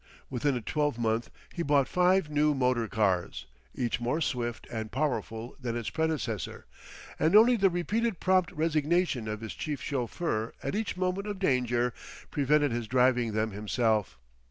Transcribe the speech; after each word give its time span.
Within 0.31 0.55
a 0.55 0.61
twelve 0.61 0.97
month 0.97 1.29
he 1.53 1.61
bought 1.61 1.87
five 1.87 2.27
new 2.27 2.55
motor 2.55 2.87
cars, 2.87 3.45
each 3.75 4.01
more 4.01 4.19
swift 4.19 4.65
and 4.71 4.91
powerful 4.91 5.55
than 5.59 5.77
its 5.77 5.91
predecessor, 5.91 6.65
and 7.19 7.35
only 7.35 7.55
the 7.55 7.69
repeated 7.69 8.19
prompt 8.19 8.51
resignation 8.53 9.27
of 9.27 9.41
his 9.41 9.53
chief 9.53 9.79
chauffeur 9.79 10.55
at 10.63 10.73
each 10.73 10.97
moment 10.97 11.27
of 11.27 11.37
danger, 11.37 11.93
prevented 12.31 12.71
his 12.71 12.87
driving 12.87 13.33
them 13.33 13.51
himself. 13.51 14.17